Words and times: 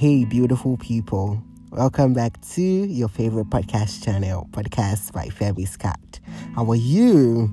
Hey, 0.00 0.24
beautiful 0.24 0.78
people. 0.78 1.42
Welcome 1.72 2.14
back 2.14 2.40
to 2.52 2.62
your 2.62 3.08
favorite 3.08 3.50
podcast 3.50 4.02
channel, 4.02 4.48
Podcast 4.50 5.12
by 5.12 5.26
Femi 5.26 5.68
Scott. 5.68 6.20
How 6.54 6.64
are 6.70 6.74
you? 6.74 7.52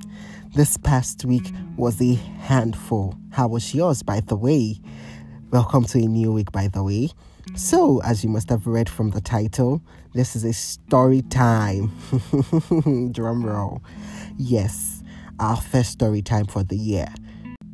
This 0.56 0.78
past 0.78 1.26
week 1.26 1.52
was 1.76 2.02
a 2.02 2.14
handful. 2.14 3.18
How 3.32 3.50
was 3.50 3.76
yours, 3.76 4.02
by 4.02 4.22
the 4.22 4.38
way? 4.38 4.80
Welcome 5.52 5.84
to 5.88 5.98
a 5.98 6.08
new 6.08 6.32
week, 6.32 6.54
by 6.54 6.70
the 6.70 6.84
way. 6.84 7.10
So, 7.56 8.00
as 8.04 8.24
you 8.24 8.30
must 8.30 8.50
have 8.50 8.66
read 8.66 8.88
from 8.88 9.10
the 9.10 9.20
title, 9.20 9.82
this 10.14 10.34
is 10.34 10.46
a 10.46 10.54
story 10.54 11.24
time. 11.24 11.92
Drum 13.12 13.46
roll. 13.46 13.84
Yes, 14.38 15.04
our 15.42 15.58
first 15.58 15.92
story 15.92 16.22
time 16.22 16.46
for 16.46 16.64
the 16.64 16.78
year. 16.78 17.10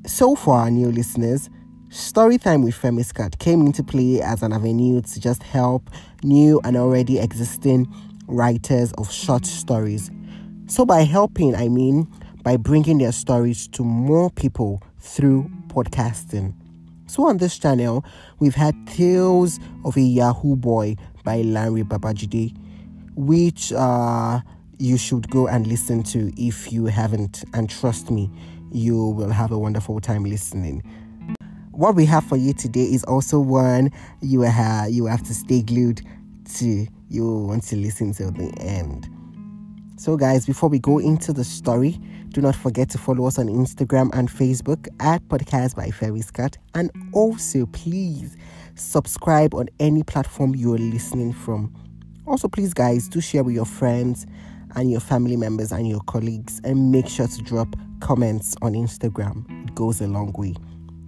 So, 0.08 0.34
for 0.34 0.56
our 0.56 0.72
new 0.72 0.92
listeners, 0.92 1.52
Storytime 1.94 2.64
with 2.64 2.74
Femi 2.74 3.06
Scott 3.06 3.38
came 3.38 3.62
into 3.68 3.84
play 3.84 4.20
as 4.20 4.42
an 4.42 4.52
avenue 4.52 5.00
to 5.00 5.20
just 5.20 5.44
help 5.44 5.92
new 6.24 6.60
and 6.64 6.76
already 6.76 7.20
existing 7.20 7.88
writers 8.26 8.92
of 8.94 9.12
short 9.12 9.46
stories. 9.46 10.10
So, 10.66 10.88
by 10.88 11.02
helping, 11.02 11.56
I 11.56 11.70
mean 11.70 12.12
by 12.42 12.58
bringing 12.58 12.98
their 12.98 13.12
stories 13.12 13.68
to 13.68 13.84
more 13.84 14.32
people 14.32 14.82
through 14.98 15.52
podcasting. 15.68 16.56
So, 17.06 17.28
on 17.28 17.38
this 17.38 17.60
channel, 17.60 18.04
we've 18.40 18.56
had 18.56 18.76
Tales 18.88 19.60
of 19.86 19.96
a 19.96 20.02
Yahoo 20.02 20.56
Boy 20.56 20.96
by 21.24 21.44
Larry 21.44 21.84
Babajide, 21.84 22.58
which 23.14 23.72
uh, 23.72 24.40
you 24.80 24.98
should 24.98 25.30
go 25.30 25.48
and 25.48 25.68
listen 25.68 26.02
to 26.06 26.34
if 26.42 26.74
you 26.74 26.88
haven't. 26.88 27.44
And 27.54 27.70
trust 27.70 28.10
me, 28.10 28.32
you 28.72 29.10
will 29.10 29.30
have 29.30 29.52
a 29.52 29.60
wonderful 29.60 30.00
time 30.00 30.24
listening 30.24 30.82
what 31.74 31.96
we 31.96 32.06
have 32.06 32.24
for 32.24 32.38
you 32.38 32.54
today 32.54 32.84
is 32.84 33.04
also 33.06 33.40
one 33.40 33.92
you 34.22 34.42
have 34.42 34.92
you 34.92 35.06
have 35.06 35.24
to 35.24 35.34
stay 35.34 35.62
glued 35.62 36.02
to. 36.56 36.88
You 37.10 37.46
want 37.46 37.64
to 37.66 37.76
listen 37.76 38.14
till 38.14 38.32
the 38.32 38.52
end. 38.60 39.08
So, 39.98 40.18
guys, 40.18 40.46
before 40.46 40.70
we 40.70 40.80
go 40.80 40.98
into 40.98 41.32
the 41.32 41.44
story, 41.44 42.00
do 42.30 42.42
not 42.42 42.56
forget 42.56 42.90
to 42.90 42.98
follow 42.98 43.28
us 43.28 43.38
on 43.38 43.48
Instagram 43.48 44.10
and 44.14 44.30
Facebook 44.30 44.88
at 45.00 45.22
Podcast 45.28 45.76
by 45.76 45.90
Femi 45.90 46.24
Scott, 46.24 46.58
and 46.74 46.92
also 47.14 47.68
please 47.68 48.36
subscribe 48.76 49.54
on 49.54 49.70
any 49.80 50.02
platform 50.04 50.56
you 50.56 50.74
are 50.74 50.80
listening 50.80 51.34
from. 51.34 51.74
Also, 52.26 52.48
please, 52.48 52.74
guys, 52.74 53.08
do 53.08 53.22
share 53.22 53.44
with 53.44 53.54
your 53.54 53.66
friends 53.66 54.26
and 54.76 54.90
your 54.90 55.00
family 55.00 55.38
members 55.38 55.72
and 55.72 55.88
your 55.88 56.02
colleagues, 56.02 56.60
and 56.64 56.92
make 56.92 57.08
sure 57.08 57.28
to 57.28 57.42
drop 57.44 57.76
comments 58.00 58.56
on 58.62 58.74
Instagram. 58.74 59.46
It 59.68 59.76
goes 59.76 60.02
a 60.02 60.08
long 60.08 60.34
way. 60.34 60.56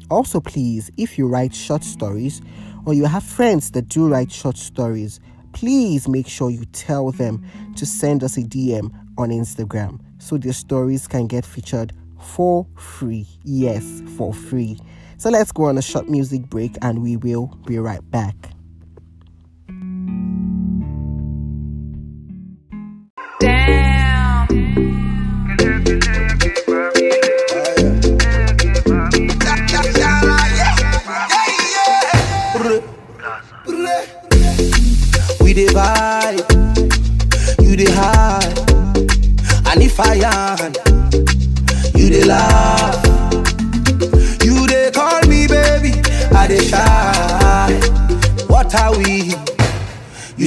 Also, 0.10 0.40
please, 0.40 0.92
if 0.98 1.18
you 1.18 1.28
write 1.28 1.54
short 1.54 1.84
stories 1.84 2.42
or 2.86 2.94
you 2.94 3.06
have 3.06 3.24
friends 3.24 3.72
that 3.72 3.90
do 3.90 4.08
write 4.08 4.32
short 4.32 4.58
stories, 4.58 5.20
please 5.54 6.08
make 6.08 6.28
sure 6.28 6.50
you 6.50 6.66
tell 6.66 7.12
them 7.12 7.44
to 7.76 7.86
send 7.86 8.24
us 8.24 8.38
a 8.38 8.42
DM 8.42 8.92
on 9.18 9.30
Instagram 9.30 10.00
so 10.20 10.38
their 10.38 10.54
stories 10.54 11.08
can 11.08 11.28
get 11.28 11.46
featured 11.46 11.94
for 12.20 12.68
free. 12.76 13.28
Yes, 13.44 14.02
for 14.18 14.34
free. 14.34 14.80
So 15.18 15.30
let's 15.30 15.52
go 15.52 15.66
on 15.66 15.78
a 15.78 15.82
short 15.82 16.10
music 16.10 16.50
break 16.50 16.76
and 16.82 17.02
we 17.02 17.16
will 17.16 17.48
be 17.66 17.80
right 17.80 18.02
back. 18.12 18.55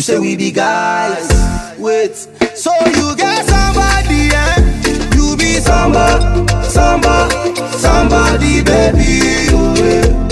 Say 0.09 0.19
we 0.19 0.37
be 0.37 0.51
guys. 0.51 1.29
Wait, 1.79 2.17
so 2.17 2.73
you 2.97 3.15
get 3.15 3.45
somebody, 3.45 4.31
eh? 4.33 4.57
You 5.15 5.37
be 5.37 5.61
somebody, 5.61 6.25
somebody, 6.65 7.55
somebody, 7.77 8.63
baby. 8.63 9.49
Oh, 9.53 9.75
yeah. 9.77 10.28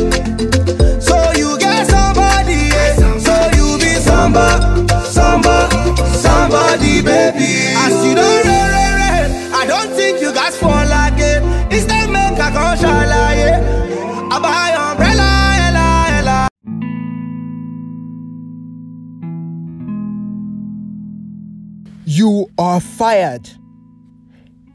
Are 22.76 22.80
fired. 22.80 23.48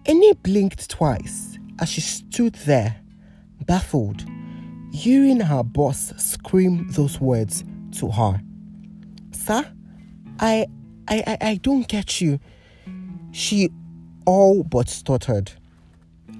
Ene 0.10 0.34
blinked 0.42 0.90
twice 0.90 1.60
as 1.78 1.88
she 1.88 2.02
stood 2.02 2.56
there, 2.66 2.96
baffled, 3.68 4.26
hearing 4.92 5.40
her 5.40 5.62
boss 5.62 6.12
scream 6.18 6.88
those 6.94 7.22
words 7.22 7.64
to 8.00 8.10
her. 8.10 8.42
Sir, 9.34 9.72
I, 10.40 10.66
I, 11.08 11.24
I, 11.28 11.38
I 11.50 11.56
don't 11.58 11.88
get 11.88 12.20
you. 12.20 12.40
She 13.34 13.70
all 14.26 14.64
but 14.64 14.90
stuttered. 14.90 15.52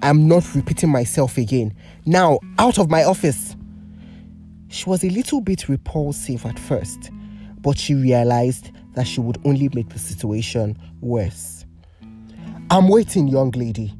I'm 0.02 0.26
not 0.26 0.56
repeating 0.56 0.90
myself 0.90 1.38
again. 1.38 1.76
Now, 2.04 2.40
out 2.58 2.78
of 2.78 2.90
my 2.90 3.04
office. 3.04 3.54
She 4.66 4.90
was 4.90 5.04
a 5.04 5.10
little 5.10 5.40
bit 5.40 5.68
repulsive 5.68 6.44
at 6.44 6.58
first, 6.58 7.12
but 7.60 7.78
she 7.78 7.94
realized 7.94 8.72
that 8.94 9.06
she 9.06 9.20
would 9.20 9.38
only 9.44 9.68
make 9.74 9.88
the 9.88 9.98
situation 9.98 10.78
worse. 11.00 11.64
I'm 12.70 12.88
waiting, 12.88 13.28
young 13.28 13.50
lady, 13.50 13.94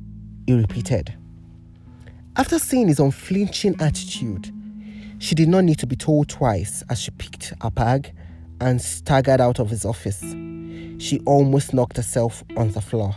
he 0.46 0.54
repeated. 0.54 1.14
After 2.36 2.58
seeing 2.58 2.88
his 2.88 3.00
unflinching 3.00 3.80
attitude, 3.80 4.50
she 5.18 5.34
did 5.34 5.48
not 5.48 5.64
need 5.64 5.78
to 5.78 5.86
be 5.86 5.96
told 5.96 6.28
twice 6.28 6.82
as 6.88 7.00
she 7.00 7.10
picked 7.12 7.52
her 7.62 7.70
bag 7.70 8.12
and 8.60 8.80
staggered 8.80 9.40
out 9.40 9.58
of 9.58 9.68
his 9.70 9.84
office. 9.84 10.20
She 10.98 11.20
almost 11.26 11.74
knocked 11.74 11.96
herself 11.96 12.42
on 12.56 12.70
the 12.72 12.80
floor. 12.80 13.16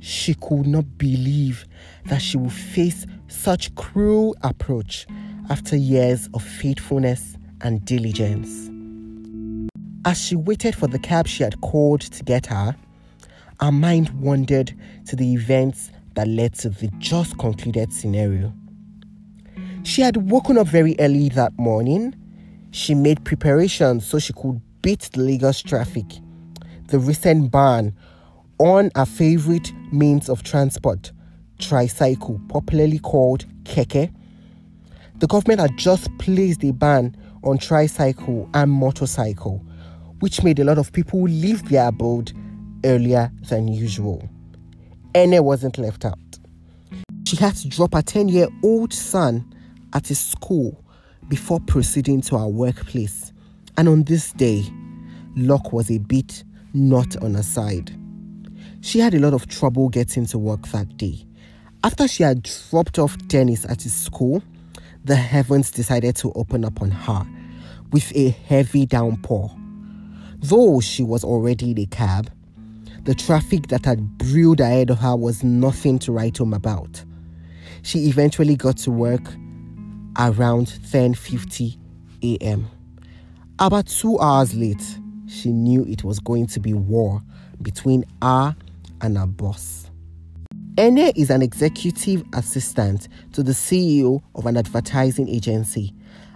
She 0.00 0.34
could 0.34 0.66
not 0.66 0.96
believe 0.96 1.66
that 2.06 2.22
she 2.22 2.36
would 2.36 2.52
face 2.52 3.04
such 3.26 3.74
cruel 3.74 4.36
approach 4.42 5.06
after 5.50 5.76
years 5.76 6.28
of 6.34 6.42
faithfulness 6.42 7.36
and 7.60 7.84
diligence. 7.84 8.70
As 10.04 10.20
she 10.20 10.36
waited 10.36 10.74
for 10.74 10.86
the 10.86 10.98
cab 10.98 11.26
she 11.26 11.42
had 11.42 11.60
called 11.60 12.00
to 12.00 12.22
get 12.24 12.46
her, 12.46 12.76
her 13.60 13.72
mind 13.72 14.10
wandered 14.20 14.72
to 15.06 15.16
the 15.16 15.32
events 15.34 15.90
that 16.14 16.28
led 16.28 16.54
to 16.54 16.70
the 16.70 16.88
just 16.98 17.36
concluded 17.38 17.92
scenario. 17.92 18.52
She 19.82 20.02
had 20.02 20.30
woken 20.30 20.56
up 20.58 20.68
very 20.68 20.94
early 20.98 21.28
that 21.30 21.58
morning. 21.58 22.14
She 22.70 22.94
made 22.94 23.24
preparations 23.24 24.06
so 24.06 24.18
she 24.18 24.32
could 24.32 24.60
beat 24.82 25.08
the 25.12 25.20
Lagos 25.20 25.62
traffic. 25.62 26.06
The 26.88 26.98
recent 26.98 27.50
ban 27.50 27.94
on 28.58 28.90
her 28.94 29.06
favorite 29.06 29.72
means 29.92 30.28
of 30.28 30.42
transport, 30.42 31.12
tricycle, 31.58 32.40
popularly 32.48 32.98
called 32.98 33.46
keke. 33.64 34.12
The 35.16 35.26
government 35.26 35.60
had 35.60 35.76
just 35.76 36.16
placed 36.18 36.62
a 36.64 36.72
ban 36.72 37.16
on 37.42 37.58
tricycle 37.58 38.48
and 38.54 38.70
motorcycle, 38.70 39.64
which 40.20 40.42
made 40.42 40.58
a 40.58 40.64
lot 40.64 40.78
of 40.78 40.92
people 40.92 41.22
leave 41.22 41.68
their 41.68 41.88
abode 41.88 42.32
earlier 42.84 43.30
than 43.48 43.68
usual. 43.68 44.28
Ene 45.16 45.42
wasn't 45.42 45.78
left 45.78 46.04
out. 46.04 46.18
She 47.26 47.36
had 47.36 47.54
to 47.56 47.68
drop 47.68 47.94
her 47.94 48.02
10 48.02 48.28
year 48.28 48.48
old 48.62 48.92
son 48.92 49.52
at 49.92 50.08
his 50.08 50.18
school 50.18 50.82
before 51.28 51.60
proceeding 51.60 52.20
to 52.22 52.38
her 52.38 52.46
workplace. 52.46 53.32
And 53.76 53.88
on 53.88 54.04
this 54.04 54.32
day, 54.32 54.64
luck 55.36 55.72
was 55.72 55.90
a 55.90 55.98
bit 55.98 56.44
not 56.74 57.16
on 57.22 57.34
her 57.34 57.42
side. 57.42 57.94
She 58.80 59.00
had 59.00 59.14
a 59.14 59.18
lot 59.18 59.34
of 59.34 59.48
trouble 59.48 59.88
getting 59.88 60.26
to 60.26 60.38
work 60.38 60.66
that 60.68 60.96
day. 60.96 61.24
After 61.84 62.08
she 62.08 62.22
had 62.22 62.42
dropped 62.42 62.98
off 62.98 63.16
Dennis 63.28 63.64
at 63.64 63.82
his 63.82 63.92
school, 63.92 64.42
the 65.04 65.16
heavens 65.16 65.70
decided 65.70 66.16
to 66.16 66.32
open 66.32 66.64
up 66.64 66.82
on 66.82 66.90
her 66.90 67.26
with 67.92 68.14
a 68.16 68.30
heavy 68.30 68.86
downpour. 68.86 69.54
Though 70.40 70.80
she 70.80 71.02
was 71.02 71.24
already 71.24 71.72
in 71.72 71.78
a 71.80 71.86
cab, 71.86 72.30
the 73.02 73.14
traffic 73.14 73.68
that 73.68 73.84
had 73.84 74.18
brewed 74.18 74.60
ahead 74.60 74.90
of 74.90 74.98
her 74.98 75.16
was 75.16 75.42
nothing 75.42 75.98
to 76.00 76.12
write 76.12 76.38
home 76.38 76.54
about. 76.54 77.02
She 77.82 78.06
eventually 78.06 78.54
got 78.54 78.76
to 78.78 78.90
work 78.90 79.22
around 80.16 80.78
10:50 80.92 81.76
a.m. 82.22 82.68
About 83.58 83.86
two 83.86 84.18
hours 84.20 84.54
late, 84.54 84.98
she 85.26 85.50
knew 85.50 85.84
it 85.86 86.04
was 86.04 86.20
going 86.20 86.46
to 86.46 86.60
be 86.60 86.72
war 86.72 87.20
between 87.60 88.04
her 88.22 88.54
and 89.00 89.18
her 89.18 89.26
boss. 89.26 89.90
Ene 90.78 91.12
is 91.16 91.30
an 91.30 91.42
executive 91.42 92.24
assistant 92.34 93.08
to 93.32 93.42
the 93.42 93.52
CEO 93.52 94.22
of 94.36 94.46
an 94.46 94.56
advertising 94.56 95.28
agency, 95.28 95.92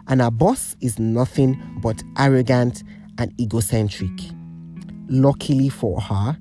and 0.08 0.20
her 0.20 0.32
boss 0.32 0.74
is 0.80 0.98
nothing 0.98 1.60
but 1.80 2.02
arrogant 2.18 2.82
and 3.18 3.32
egocentric. 3.40 4.10
Luckily 5.08 5.68
for 5.68 6.00
her, 6.00 6.36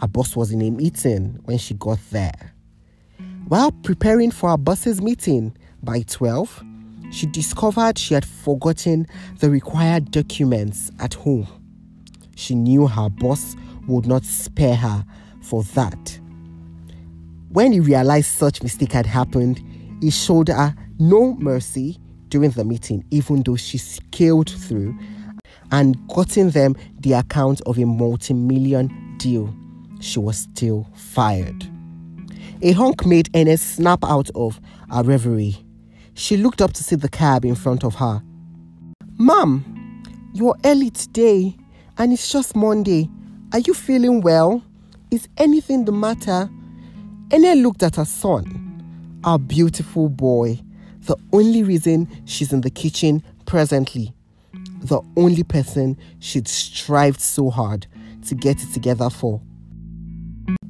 her 0.00 0.08
boss 0.08 0.36
was 0.36 0.50
in 0.50 0.62
a 0.62 0.70
meeting 0.70 1.40
when 1.44 1.58
she 1.58 1.74
got 1.74 1.98
there. 2.10 2.52
While 3.48 3.72
preparing 3.72 4.30
for 4.30 4.50
her 4.50 4.56
boss's 4.56 5.02
meeting 5.02 5.56
by 5.82 6.02
12, 6.02 6.64
she 7.10 7.26
discovered 7.26 7.98
she 7.98 8.14
had 8.14 8.24
forgotten 8.24 9.06
the 9.38 9.50
required 9.50 10.10
documents 10.10 10.90
at 10.98 11.14
home. 11.14 11.46
She 12.34 12.54
knew 12.54 12.86
her 12.86 13.10
boss 13.10 13.54
would 13.86 14.06
not 14.06 14.24
spare 14.24 14.76
her 14.76 15.04
for 15.42 15.62
that. 15.74 16.18
When 17.50 17.72
he 17.72 17.80
realized 17.80 18.26
such 18.26 18.62
mistake 18.62 18.92
had 18.92 19.06
happened, 19.06 19.62
he 20.00 20.10
showed 20.10 20.48
her 20.48 20.74
no 20.98 21.34
mercy 21.34 21.98
during 22.28 22.50
the 22.50 22.64
meeting, 22.64 23.04
even 23.10 23.42
though 23.42 23.56
she 23.56 23.78
scaled 23.78 24.50
through 24.50 24.98
and 25.74 25.98
gotten 26.06 26.50
them 26.50 26.76
the 27.00 27.14
account 27.14 27.60
of 27.62 27.78
a 27.78 27.84
multi-million 27.84 29.16
deal. 29.18 29.52
She 30.00 30.20
was 30.20 30.36
still 30.36 30.86
fired. 30.94 31.68
A 32.62 32.70
honk 32.70 33.04
made 33.04 33.28
Ernest 33.34 33.74
snap 33.74 34.04
out 34.04 34.30
of 34.36 34.60
a 34.92 35.02
reverie. 35.02 35.56
She 36.14 36.36
looked 36.36 36.62
up 36.62 36.72
to 36.74 36.84
see 36.84 36.94
the 36.94 37.08
cab 37.08 37.44
in 37.44 37.56
front 37.56 37.82
of 37.82 37.96
her. 37.96 38.22
Mom, 39.18 40.00
you're 40.32 40.56
early 40.64 40.90
today 40.90 41.56
and 41.98 42.12
it's 42.12 42.30
just 42.30 42.54
Monday. 42.54 43.10
Are 43.52 43.58
you 43.58 43.74
feeling 43.74 44.20
well? 44.20 44.62
Is 45.10 45.28
anything 45.38 45.86
the 45.86 45.92
matter? 45.92 46.48
Ene 47.32 47.64
looked 47.64 47.82
at 47.82 47.96
her 47.96 48.04
son, 48.04 49.20
our 49.24 49.40
beautiful 49.40 50.08
boy, 50.08 50.60
the 51.00 51.16
only 51.32 51.64
reason 51.64 52.08
she's 52.26 52.52
in 52.52 52.60
the 52.60 52.70
kitchen 52.70 53.24
presently, 53.44 54.14
the 54.84 55.00
only 55.16 55.42
person 55.42 55.96
she'd 56.20 56.46
strived 56.46 57.20
so 57.20 57.50
hard 57.50 57.86
to 58.26 58.34
get 58.34 58.62
it 58.62 58.72
together 58.72 59.10
for. 59.10 59.40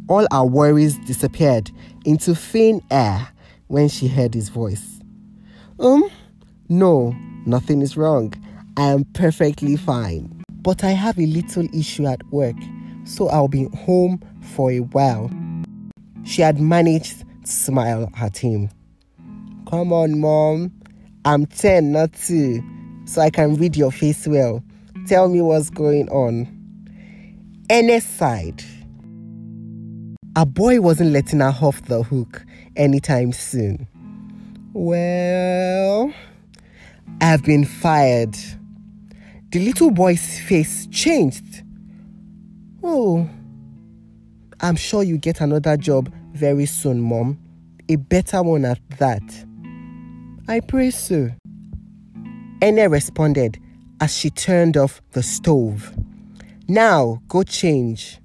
All 0.08 0.26
our 0.30 0.46
worries 0.46 0.98
disappeared 0.98 1.70
into 2.04 2.34
thin 2.34 2.80
air 2.90 3.28
when 3.68 3.88
she 3.88 4.06
heard 4.06 4.34
his 4.34 4.48
voice. 4.48 5.00
Um, 5.80 6.04
no, 6.68 7.14
nothing 7.46 7.82
is 7.82 7.96
wrong. 7.96 8.34
I 8.76 8.92
am 8.92 9.04
perfectly 9.14 9.76
fine. 9.76 10.42
But 10.62 10.84
I 10.84 10.90
have 10.90 11.18
a 11.18 11.26
little 11.26 11.66
issue 11.74 12.06
at 12.06 12.24
work, 12.28 12.56
so 13.04 13.28
I'll 13.28 13.48
be 13.48 13.68
home 13.76 14.20
for 14.54 14.70
a 14.70 14.80
while. 14.80 15.30
She 16.24 16.42
had 16.42 16.60
managed 16.60 17.20
to 17.20 17.50
smile 17.50 18.10
at 18.16 18.38
him. 18.38 18.70
Come 19.68 19.92
on, 19.92 20.20
mom. 20.20 20.72
I'm 21.24 21.46
10, 21.46 21.92
not 21.92 22.12
2, 22.12 22.62
so 23.04 23.20
I 23.20 23.30
can 23.30 23.56
read 23.56 23.76
your 23.76 23.92
face 23.92 24.26
well. 24.26 24.62
Tell 25.06 25.28
me 25.28 25.40
what's 25.40 25.70
going 25.70 26.08
on. 26.08 26.48
Ernest 27.70 28.16
sighed. 28.16 28.62
A 30.36 30.44
boy 30.44 30.80
wasn't 30.80 31.12
letting 31.12 31.40
her 31.40 31.54
off 31.60 31.82
the 31.82 32.02
hook 32.02 32.44
anytime 32.76 33.32
soon. 33.32 33.86
Well, 34.72 36.12
I've 37.20 37.44
been 37.44 37.64
fired. 37.64 38.36
The 39.50 39.60
little 39.60 39.90
boy's 39.92 40.40
face 40.40 40.88
changed. 40.88 41.62
Oh, 42.82 43.28
I'm 44.60 44.76
sure 44.76 45.02
you 45.02 45.18
get 45.18 45.40
another 45.40 45.76
job 45.76 46.12
very 46.32 46.66
soon, 46.66 47.00
Mom. 47.00 47.38
A 47.88 47.96
better 47.96 48.42
one 48.42 48.64
at 48.64 48.80
that. 48.98 49.22
I 50.48 50.60
pray 50.60 50.90
so. 50.90 51.30
Ene 52.62 52.88
responded 52.88 53.58
as 54.00 54.16
she 54.16 54.30
turned 54.30 54.76
off 54.76 55.02
the 55.12 55.22
stove. 55.22 55.94
Now 56.68 57.20
go 57.28 57.42
change 57.42 58.18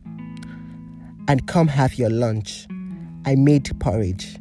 and 1.28 1.48
come 1.48 1.68
have 1.68 1.96
your 1.96 2.10
lunch. 2.10 2.68
I 3.26 3.36
made 3.36 3.70
porridge. 3.80 4.38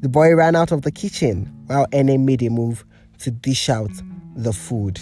The 0.00 0.08
boy 0.08 0.34
ran 0.34 0.56
out 0.56 0.72
of 0.72 0.82
the 0.82 0.90
kitchen 0.90 1.52
while 1.66 1.86
Ene 1.94 2.24
made 2.24 2.42
a 2.42 2.50
move 2.50 2.84
to 3.18 3.30
dish 3.30 3.68
out 3.68 3.90
the 4.36 4.52
food. 4.52 5.00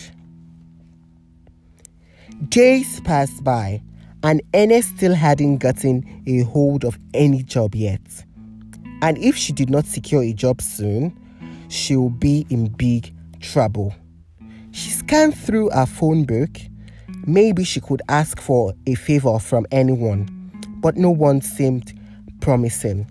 Days 2.48 3.00
passed 3.00 3.44
by 3.44 3.82
and 4.22 4.42
Ene 4.54 4.82
still 4.82 5.14
hadn't 5.14 5.58
gotten 5.58 6.22
a 6.26 6.40
hold 6.40 6.84
of 6.84 6.98
any 7.14 7.42
job 7.42 7.74
yet. 7.74 8.00
And 9.02 9.16
if 9.18 9.36
she 9.36 9.52
did 9.52 9.70
not 9.70 9.86
secure 9.86 10.22
a 10.22 10.32
job 10.32 10.60
soon, 10.60 11.16
she 11.68 11.94
will 11.94 12.10
be 12.10 12.46
in 12.50 12.68
big 12.68 13.14
trouble. 13.40 13.94
She 14.70 14.90
scanned 14.90 15.36
through 15.36 15.70
her 15.70 15.86
phone 15.86 16.24
book. 16.24 16.58
Maybe 17.26 17.64
she 17.64 17.80
could 17.80 18.02
ask 18.08 18.40
for 18.40 18.74
a 18.86 18.94
favor 18.94 19.38
from 19.38 19.66
anyone, 19.70 20.28
but 20.80 20.96
no 20.96 21.10
one 21.10 21.40
seemed 21.40 21.92
promising. 22.40 23.10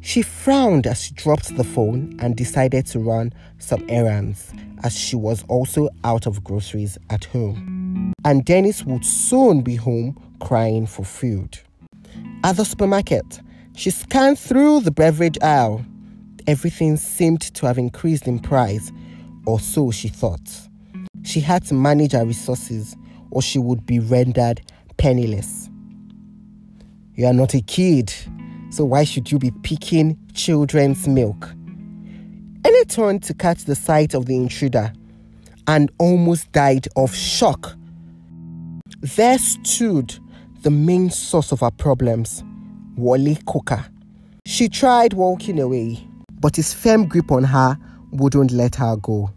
She 0.00 0.22
frowned 0.22 0.86
as 0.86 1.02
she 1.02 1.14
dropped 1.14 1.56
the 1.56 1.64
phone 1.64 2.16
and 2.20 2.36
decided 2.36 2.86
to 2.86 3.00
run 3.00 3.32
some 3.58 3.84
errands 3.88 4.52
as 4.84 4.96
she 4.96 5.16
was 5.16 5.44
also 5.48 5.88
out 6.04 6.26
of 6.26 6.44
groceries 6.44 6.96
at 7.10 7.24
home. 7.24 8.12
And 8.24 8.44
Dennis 8.44 8.84
would 8.84 9.04
soon 9.04 9.62
be 9.62 9.74
home 9.74 10.16
crying 10.40 10.86
for 10.86 11.04
food. 11.04 11.58
At 12.44 12.56
the 12.56 12.64
supermarket, 12.64 13.40
she 13.74 13.90
scanned 13.90 14.38
through 14.38 14.80
the 14.80 14.92
beverage 14.92 15.38
aisle. 15.42 15.84
Everything 16.46 16.96
seemed 16.96 17.40
to 17.40 17.66
have 17.66 17.76
increased 17.76 18.28
in 18.28 18.38
price, 18.38 18.92
or 19.46 19.60
so 19.60 19.90
she 19.90 20.08
thought. 20.08 20.68
She 21.22 21.40
had 21.40 21.64
to 21.66 21.74
manage 21.74 22.12
her 22.12 22.24
resources, 22.24 22.96
or 23.30 23.42
she 23.42 23.58
would 23.58 23.86
be 23.86 23.98
rendered 23.98 24.60
penniless. 24.96 25.70
You 27.14 27.26
are 27.26 27.32
not 27.32 27.54
a 27.54 27.60
kid, 27.60 28.12
so 28.70 28.84
why 28.84 29.04
should 29.04 29.30
you 29.30 29.38
be 29.38 29.50
picking 29.62 30.18
children's 30.34 31.08
milk? 31.08 31.50
Ene 32.66 32.84
turned 32.86 33.22
to 33.24 33.34
catch 33.34 33.64
the 33.64 33.74
sight 33.74 34.14
of 34.14 34.26
the 34.26 34.36
intruder 34.36 34.92
and 35.66 35.90
almost 35.98 36.52
died 36.52 36.88
of 36.96 37.14
shock. 37.14 37.74
There 39.00 39.38
stood 39.38 40.18
the 40.62 40.70
main 40.70 41.10
source 41.10 41.52
of 41.52 41.60
her 41.60 41.70
problems, 41.70 42.42
Wally 42.96 43.38
Coker. 43.46 43.84
She 44.46 44.68
tried 44.68 45.12
walking 45.12 45.60
away, 45.60 46.06
but 46.40 46.56
his 46.56 46.72
firm 46.72 47.08
grip 47.08 47.30
on 47.30 47.44
her 47.44 47.78
wouldn't 48.12 48.50
let 48.50 48.76
her 48.76 48.96
go. 48.96 49.30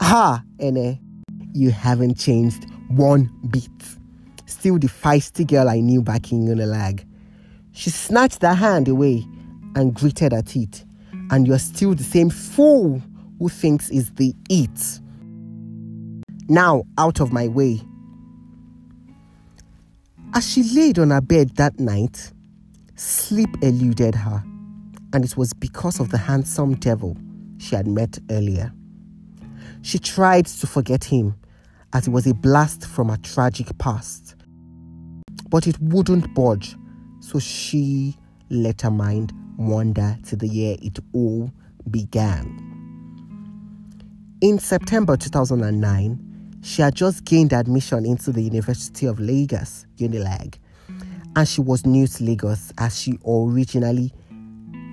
Ha, 0.00 0.42
Ene, 0.60 0.98
you 1.52 1.70
haven't 1.70 2.18
changed 2.18 2.66
one 2.88 3.30
bit. 3.50 3.70
Still 4.46 4.78
the 4.78 4.88
feisty 4.88 5.46
girl 5.46 5.68
I 5.68 5.80
knew 5.80 6.02
back 6.02 6.32
in 6.32 6.46
Unilag. 6.46 7.04
She 7.72 7.90
snatched 7.90 8.42
her 8.42 8.54
hand 8.54 8.88
away 8.88 9.26
and 9.74 9.94
gritted 9.94 10.32
at 10.32 10.54
it 10.56 10.84
and 11.30 11.46
you're 11.46 11.58
still 11.58 11.94
the 11.94 12.04
same 12.04 12.30
fool 12.30 13.02
who 13.38 13.48
thinks 13.48 13.90
is 13.90 14.10
the 14.12 14.34
it. 14.48 15.00
Now, 16.48 16.84
out 16.98 17.20
of 17.20 17.32
my 17.32 17.48
way. 17.48 17.80
As 20.34 20.48
she 20.48 20.62
laid 20.62 20.98
on 20.98 21.10
her 21.10 21.20
bed 21.20 21.56
that 21.56 21.78
night, 21.78 22.32
sleep 22.96 23.48
eluded 23.62 24.14
her, 24.14 24.42
and 25.12 25.24
it 25.24 25.36
was 25.36 25.52
because 25.52 26.00
of 26.00 26.10
the 26.10 26.18
handsome 26.18 26.74
devil 26.74 27.16
she 27.58 27.74
had 27.76 27.86
met 27.86 28.18
earlier. 28.30 28.72
She 29.84 29.98
tried 29.98 30.46
to 30.46 30.66
forget 30.66 31.04
him 31.04 31.34
as 31.92 32.06
it 32.06 32.10
was 32.10 32.26
a 32.26 32.32
blast 32.32 32.86
from 32.86 33.10
a 33.10 33.18
tragic 33.18 33.76
past, 33.76 34.34
but 35.50 35.66
it 35.66 35.78
wouldn't 35.78 36.34
budge, 36.34 36.74
so 37.20 37.38
she 37.38 38.16
let 38.48 38.80
her 38.80 38.90
mind 38.90 39.34
wander 39.58 40.16
to 40.24 40.36
the 40.36 40.48
year 40.48 40.78
it 40.80 40.98
all 41.12 41.52
began. 41.90 42.46
In 44.40 44.58
September 44.58 45.18
2009, 45.18 46.60
she 46.62 46.80
had 46.80 46.94
just 46.94 47.26
gained 47.26 47.52
admission 47.52 48.06
into 48.06 48.32
the 48.32 48.40
University 48.40 49.04
of 49.04 49.20
Lagos, 49.20 49.84
Unilag, 49.98 50.54
and 51.36 51.46
she 51.46 51.60
was 51.60 51.84
new 51.84 52.06
to 52.06 52.24
Lagos 52.24 52.72
as 52.78 52.98
she 52.98 53.18
originally 53.28 54.14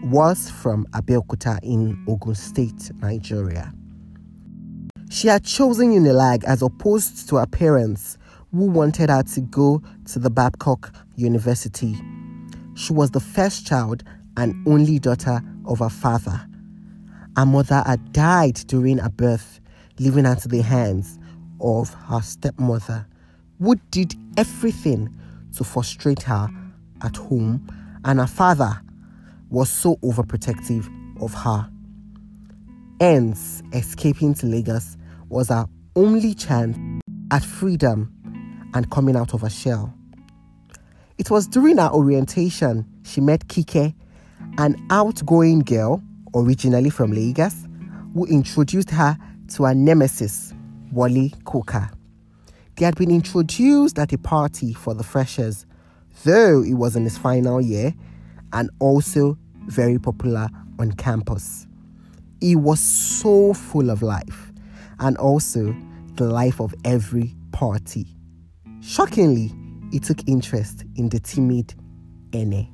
was 0.03 0.51
from 0.51 0.85
Abeokuta 0.87 1.59
in 1.63 2.03
Ogun 2.09 2.35
State, 2.35 2.91
Nigeria. 2.99 3.73
She 5.11 5.27
had 5.27 5.43
chosen 5.43 5.91
Unilag 5.91 6.45
as 6.45 6.61
opposed 6.61 7.27
to 7.27 7.35
her 7.35 7.45
parents 7.45 8.17
who 8.51 8.67
wanted 8.67 9.09
her 9.09 9.23
to 9.23 9.41
go 9.41 9.83
to 10.05 10.19
the 10.19 10.29
Babcock 10.29 10.93
University. 11.17 11.97
She 12.75 12.93
was 12.93 13.11
the 13.11 13.19
first 13.19 13.67
child 13.67 14.05
and 14.37 14.65
only 14.65 14.99
daughter 14.99 15.41
of 15.65 15.79
her 15.79 15.89
father. 15.89 16.47
Her 17.35 17.45
mother 17.45 17.83
had 17.85 18.13
died 18.13 18.55
during 18.67 18.99
her 18.99 19.09
birth, 19.09 19.59
leaving 19.99 20.23
her 20.23 20.35
to 20.35 20.47
the 20.47 20.61
hands 20.61 21.19
of 21.59 21.93
her 21.93 22.21
stepmother, 22.21 23.05
who 23.59 23.75
did 23.91 24.15
everything 24.37 25.13
to 25.57 25.65
frustrate 25.65 26.21
her 26.23 26.47
at 27.01 27.17
home, 27.17 27.67
and 28.05 28.17
her 28.17 28.27
father 28.27 28.81
was 29.49 29.69
so 29.69 29.97
overprotective 29.97 30.87
of 31.21 31.33
her. 31.33 31.69
Hence, 33.01 33.61
escaping 33.73 34.33
to 34.35 34.45
Lagos 34.45 34.95
was 35.31 35.49
her 35.49 35.65
only 35.95 36.33
chance 36.33 36.77
at 37.31 37.43
freedom 37.43 38.13
and 38.73 38.89
coming 38.91 39.15
out 39.15 39.33
of 39.33 39.41
her 39.41 39.49
shell. 39.49 39.93
It 41.17 41.29
was 41.29 41.47
during 41.47 41.77
her 41.77 41.89
orientation 41.89 42.85
she 43.03 43.21
met 43.21 43.47
Kike, 43.47 43.93
an 44.57 44.75
outgoing 44.89 45.59
girl 45.59 46.03
originally 46.35 46.89
from 46.89 47.11
Lagos, 47.11 47.67
who 48.13 48.25
introduced 48.25 48.89
her 48.91 49.17
to 49.55 49.63
her 49.63 49.73
nemesis, 49.73 50.53
Wally 50.91 51.33
Coker. 51.45 51.89
They 52.75 52.85
had 52.85 52.95
been 52.95 53.11
introduced 53.11 53.99
at 53.99 54.13
a 54.13 54.17
party 54.17 54.73
for 54.73 54.93
the 54.93 55.03
freshers, 55.03 55.65
though 56.23 56.63
it 56.63 56.73
was 56.73 56.95
in 56.95 57.03
his 57.03 57.17
final 57.17 57.61
year 57.61 57.93
and 58.53 58.69
also 58.79 59.37
very 59.67 59.99
popular 59.99 60.49
on 60.79 60.91
campus. 60.93 61.67
He 62.39 62.55
was 62.55 62.79
so 62.79 63.53
full 63.53 63.89
of 63.89 64.01
life 64.01 64.50
and 65.01 65.17
also 65.17 65.75
the 66.15 66.25
life 66.25 66.61
of 66.61 66.73
every 66.85 67.35
party. 67.51 68.07
Shockingly, 68.81 69.51
he 69.91 69.99
took 69.99 70.27
interest 70.27 70.85
in 70.95 71.09
the 71.09 71.19
timid 71.19 71.73
Ene. 72.33 72.69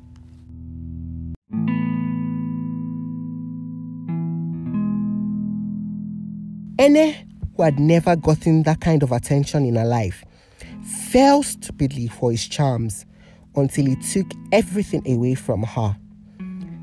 Ene, 6.79 7.15
who 7.55 7.63
had 7.63 7.79
never 7.79 8.15
gotten 8.15 8.61
that 8.63 8.81
kind 8.81 9.01
of 9.01 9.11
attention 9.11 9.65
in 9.65 9.75
her 9.75 9.85
life, 9.85 10.23
fell 11.09 11.41
stupidly 11.41 12.07
for 12.07 12.29
his 12.29 12.47
charms 12.47 13.05
until 13.55 13.85
he 13.87 13.95
took 13.95 14.27
everything 14.51 15.01
away 15.11 15.33
from 15.33 15.63
her. 15.63 15.97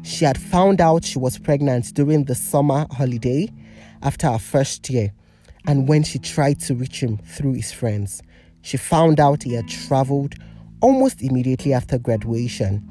She 0.02 0.24
had 0.24 0.36
found 0.36 0.80
out 0.80 1.04
she 1.04 1.18
was 1.18 1.38
pregnant 1.38 1.94
during 1.94 2.24
the 2.24 2.34
summer 2.34 2.86
holiday 2.90 3.48
after 4.02 4.30
her 4.30 4.38
first 4.38 4.90
year, 4.90 5.12
and 5.66 5.88
when 5.88 6.02
she 6.02 6.18
tried 6.18 6.60
to 6.60 6.74
reach 6.74 7.00
him 7.00 7.18
through 7.18 7.54
his 7.54 7.72
friends, 7.72 8.22
she 8.62 8.76
found 8.76 9.20
out 9.20 9.42
he 9.42 9.54
had 9.54 9.68
traveled 9.68 10.34
almost 10.80 11.22
immediately 11.22 11.72
after 11.72 11.98
graduation, 11.98 12.86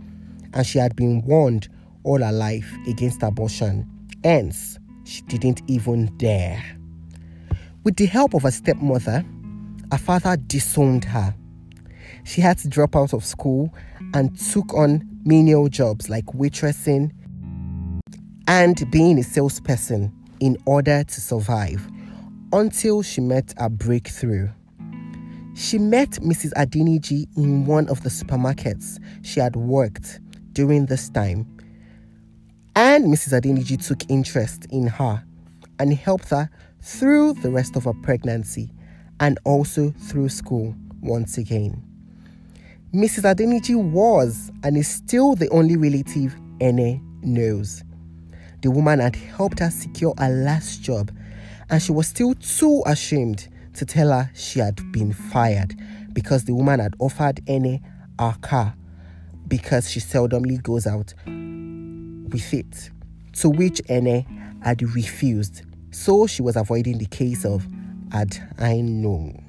and 0.54 0.66
she 0.66 0.80
had 0.80 0.96
been 0.96 1.22
warned 1.24 1.68
all 2.04 2.20
her 2.20 2.32
life 2.32 2.72
against 2.88 3.24
abortion. 3.24 3.88
Hence, 4.24 4.80
she 5.04 5.22
didn't 5.24 5.62
even 5.68 6.16
dare. 6.18 6.64
With 7.84 7.98
the 7.98 8.06
help 8.06 8.34
of 8.34 8.44
her 8.44 8.52
stepmother, 8.52 9.24
her 9.92 9.98
father 9.98 10.38
disowned 10.38 11.06
her. 11.06 11.36
She 12.24 12.42
had 12.42 12.58
to 12.60 12.68
drop 12.68 12.96
out 12.96 13.14
of 13.14 13.26
school 13.26 13.74
and 14.14 14.40
took 14.40 14.74
on 14.74 15.08
menial 15.26 15.68
jobs 15.68 16.10
like 16.10 16.26
waitressing 16.28 17.12
and 18.48 18.92
being 18.92 19.20
a 19.20 19.24
salesperson 19.24 20.12
in 20.40 20.58
order 20.66 21.04
to 21.04 21.22
survive 21.22 21.88
until 22.54 23.02
she 23.02 23.20
met 23.20 23.54
a 23.58 23.70
breakthrough. 23.70 24.48
She 25.56 25.78
met 25.80 26.12
Mrs. 26.12 26.54
Adeniji 26.54 27.28
in 27.36 27.66
one 27.66 27.90
of 27.90 28.04
the 28.04 28.10
supermarkets 28.10 29.00
she 29.24 29.40
had 29.40 29.56
worked 29.56 30.20
during 30.54 30.86
this 30.86 31.10
time. 31.10 31.48
And 32.76 33.06
Mrs. 33.06 33.40
Adeniji 33.42 33.86
took 33.86 34.10
interest 34.10 34.68
in 34.70 34.88
her 34.88 35.24
and 35.80 35.94
helped 35.94 36.30
her 36.30 36.50
through 36.82 37.34
the 37.34 37.50
rest 37.50 37.76
of 37.76 37.86
her 37.86 37.94
pregnancy 38.04 38.70
and 39.20 39.40
also 39.46 39.92
through 39.92 40.30
school 40.30 40.76
once 41.02 41.38
again. 41.38 41.84
Mrs. 42.94 43.34
Adeniji 43.34 43.76
was 43.76 44.52
and 44.64 44.78
is 44.78 44.88
still 44.88 45.36
the 45.36 45.50
only 45.50 45.76
relative 45.76 46.36
Ene 46.62 47.02
knows. 47.24 47.84
The 48.62 48.70
woman 48.70 49.00
had 49.00 49.16
helped 49.16 49.60
her 49.60 49.72
secure 49.72 50.14
a 50.20 50.30
last 50.30 50.82
job, 50.82 51.12
and 51.70 51.82
she 51.82 51.92
was 51.92 52.08
still 52.08 52.34
too 52.36 52.84
ashamed 52.86 53.48
to 53.74 53.86
tell 53.86 54.10
her 54.12 54.30
she 54.36 54.60
had 54.60 54.92
been 54.92 55.14
fired 55.14 55.76
because 56.14 56.46
the 56.46 56.54
woman 56.54 56.80
had 56.80 56.96
offered 57.00 57.42
Ene 57.50 57.82
her 58.20 58.36
car 58.42 58.76
because 59.48 59.90
she 59.90 60.00
seldomly 60.00 60.62
goes 60.62 60.88
out 60.88 61.14
with 61.26 62.54
it, 62.54 62.90
to 63.34 63.50
which 63.50 63.82
Ene 63.90 64.26
had 64.64 64.82
refused 64.96 65.64
so 65.92 66.26
she 66.26 66.42
was 66.42 66.56
avoiding 66.56 66.98
the 66.98 67.06
case 67.06 67.46
of 67.46 67.68
had 68.12 68.38
I 68.58 68.82
known. 68.82 69.40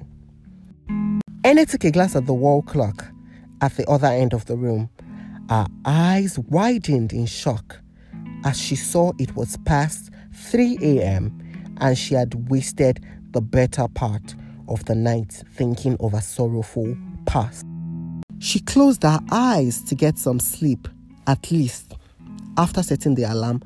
Ene 1.45 1.65
took 1.65 1.83
a 1.83 1.91
glance 1.91 2.15
at 2.15 2.25
the 2.25 2.33
wall 2.33 2.61
clock 2.61 3.05
at 3.61 3.75
the 3.77 3.87
other 3.89 4.07
end 4.07 4.33
of 4.33 4.45
the 4.45 4.55
room. 4.55 4.89
Her 5.49 5.67
eyes 5.85 6.39
widened 6.39 7.13
in 7.13 7.25
shock 7.25 7.79
as 8.43 8.59
she 8.59 8.75
saw 8.75 9.11
it 9.19 9.35
was 9.35 9.57
past 9.65 10.11
3 10.33 10.77
a.m. 10.81 11.39
and 11.77 11.97
she 11.97 12.15
had 12.15 12.49
wasted 12.49 13.03
the 13.31 13.41
better 13.41 13.87
part 13.87 14.35
of 14.67 14.83
the 14.85 14.95
night 14.95 15.43
thinking 15.53 15.97
of 15.99 16.13
a 16.13 16.21
sorrowful 16.21 16.95
past. 17.25 17.65
She 18.39 18.59
closed 18.59 19.03
her 19.03 19.19
eyes 19.31 19.81
to 19.83 19.95
get 19.95 20.17
some 20.17 20.39
sleep, 20.39 20.87
at 21.27 21.51
least, 21.51 21.93
after 22.57 22.83
setting 22.83 23.15
the 23.15 23.23
alarm 23.23 23.61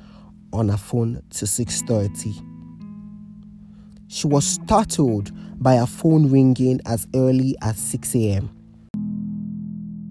on 0.54 0.70
her 0.70 0.78
phone 0.78 1.22
to 1.32 1.46
6:30. 1.46 2.34
She 4.08 4.28
was 4.28 4.46
startled 4.46 5.32
by 5.62 5.78
her 5.78 5.86
phone 5.86 6.32
ringing 6.32 6.82
as 6.86 7.08
early 7.13 7.56
as 7.62 7.78
6 7.78 8.16
a.m. 8.16 8.50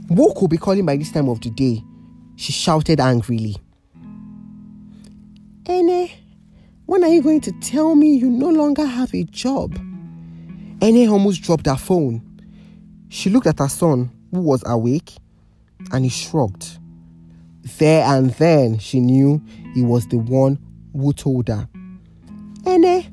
Who 0.09 0.33
could 0.35 0.51
be 0.51 0.57
calling 0.57 0.87
by 0.87 0.97
this 0.97 1.11
time 1.11 1.29
of 1.29 1.41
the 1.41 1.51
day? 1.51 1.83
She 2.37 2.53
shouted 2.53 3.01
angrily. 3.01 3.57
Are 7.09 7.15
you 7.15 7.23
going 7.23 7.41
to 7.41 7.53
tell 7.61 7.95
me 7.95 8.15
you 8.15 8.29
no 8.29 8.51
longer 8.51 8.85
have 8.85 9.15
a 9.15 9.25
job? 9.25 9.79
Ene 10.83 11.09
almost 11.09 11.41
dropped 11.41 11.65
her 11.65 11.77
phone. 11.77 12.21
She 13.09 13.31
looked 13.31 13.47
at 13.47 13.59
her 13.61 13.69
son, 13.69 14.11
who 14.31 14.41
was 14.43 14.63
awake, 14.67 15.15
and 15.91 16.05
he 16.05 16.11
shrugged. 16.11 16.79
There 17.79 18.05
and 18.05 18.31
then 18.33 18.79
she 18.79 19.01
knew 19.01 19.43
he 19.75 19.81
was 19.83 20.07
the 20.09 20.19
one 20.19 20.59
who 20.93 21.15
told 21.15 21.49
her. 21.49 21.67
Ene, 22.67 23.07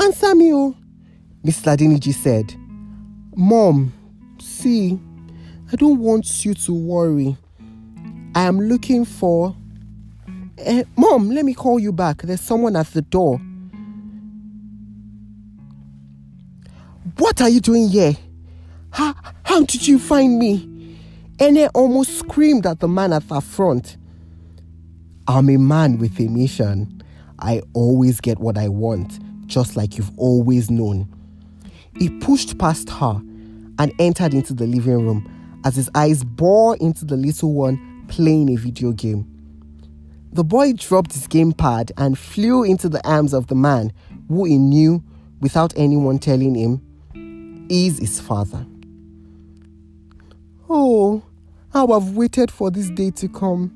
Answer 0.00 0.34
me, 0.36 0.54
oh. 0.54 0.76
Miss 1.42 1.60
Adeniji 1.62 2.14
said. 2.14 2.54
Mom, 3.34 3.92
see, 4.38 5.00
I 5.72 5.76
don't 5.76 5.98
want 5.98 6.44
you 6.44 6.54
to 6.54 6.72
worry. 6.72 7.36
I 8.36 8.42
am 8.42 8.60
looking 8.60 9.04
for. 9.04 9.56
Uh, 10.58 10.84
Mom, 10.96 11.30
let 11.30 11.44
me 11.44 11.54
call 11.54 11.78
you 11.78 11.92
back. 11.92 12.22
There's 12.22 12.40
someone 12.40 12.76
at 12.76 12.86
the 12.88 13.02
door. 13.02 13.38
What 17.18 17.40
are 17.40 17.48
you 17.48 17.60
doing 17.60 17.88
here? 17.88 18.16
How, 18.90 19.14
how 19.42 19.64
did 19.64 19.86
you 19.86 19.98
find 19.98 20.38
me? 20.38 20.98
Ene 21.40 21.68
almost 21.74 22.18
screamed 22.18 22.66
at 22.66 22.80
the 22.80 22.88
man 22.88 23.12
at 23.12 23.28
the 23.28 23.40
front. 23.40 23.96
I'm 25.26 25.48
a 25.48 25.56
man 25.56 25.98
with 25.98 26.18
a 26.20 26.28
mission. 26.28 27.02
I 27.40 27.62
always 27.72 28.20
get 28.20 28.38
what 28.38 28.56
I 28.56 28.68
want 28.68 29.18
just 29.46 29.76
like 29.76 29.98
you've 29.98 30.16
always 30.16 30.70
known. 30.70 31.08
He 31.98 32.08
pushed 32.20 32.58
past 32.58 32.88
her 32.90 33.20
and 33.78 33.92
entered 33.98 34.34
into 34.34 34.54
the 34.54 34.66
living 34.66 35.04
room 35.04 35.60
as 35.64 35.76
his 35.76 35.90
eyes 35.94 36.24
bore 36.24 36.76
into 36.76 37.04
the 37.04 37.16
little 37.16 37.52
one 37.52 38.04
playing 38.08 38.50
a 38.50 38.56
video 38.56 38.92
game. 38.92 39.33
The 40.34 40.42
boy 40.42 40.72
dropped 40.72 41.12
his 41.12 41.28
gamepad 41.28 41.92
and 41.96 42.18
flew 42.18 42.64
into 42.64 42.88
the 42.88 43.00
arms 43.08 43.32
of 43.32 43.46
the 43.46 43.54
man 43.54 43.92
who 44.26 44.44
he 44.44 44.58
knew 44.58 45.00
without 45.40 45.72
anyone 45.76 46.18
telling 46.18 46.56
him 46.56 47.66
is 47.70 48.00
his 48.00 48.18
father. 48.18 48.66
Oh, 50.68 51.22
how 51.72 51.86
I've 51.92 52.16
waited 52.16 52.50
for 52.50 52.72
this 52.72 52.90
day 52.90 53.12
to 53.12 53.28
come. 53.28 53.72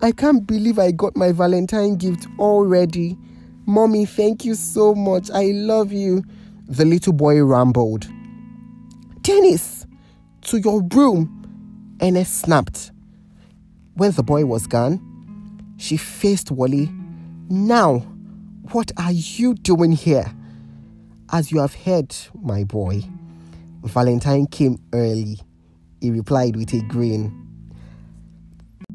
I 0.00 0.12
can't 0.12 0.46
believe 0.46 0.78
I 0.78 0.92
got 0.92 1.14
my 1.14 1.30
Valentine 1.30 1.96
gift 1.96 2.26
already. 2.38 3.18
Mommy, 3.66 4.06
thank 4.06 4.46
you 4.46 4.54
so 4.54 4.94
much. 4.94 5.30
I 5.30 5.50
love 5.52 5.92
you. 5.92 6.24
The 6.68 6.86
little 6.86 7.12
boy 7.12 7.42
rambled. 7.44 8.08
Dennis, 9.20 9.86
to 10.42 10.58
your 10.58 10.82
room. 10.94 11.98
Ene 12.02 12.24
snapped. 12.24 12.92
When 13.92 14.12
the 14.12 14.22
boy 14.22 14.46
was 14.46 14.66
gone, 14.66 15.04
she 15.78 15.96
faced 15.96 16.50
Wally. 16.50 16.90
Now, 17.48 18.00
what 18.72 18.92
are 18.98 19.12
you 19.12 19.54
doing 19.54 19.92
here? 19.92 20.30
As 21.32 21.50
you 21.50 21.60
have 21.60 21.74
heard, 21.74 22.14
my 22.34 22.64
boy, 22.64 23.02
Valentine 23.84 24.46
came 24.46 24.78
early. 24.92 25.40
He 26.00 26.10
replied 26.10 26.56
with 26.56 26.74
a 26.74 26.82
grin. 26.82 27.32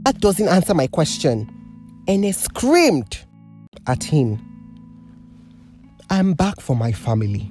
That 0.03 0.19
doesn't 0.19 0.47
answer 0.47 0.73
my 0.73 0.87
question. 0.87 1.49
Ene 2.07 2.33
screamed 2.33 3.19
at 3.87 4.03
him. 4.03 4.39
I'm 6.09 6.33
back 6.33 6.59
for 6.59 6.75
my 6.75 6.91
family. 6.91 7.49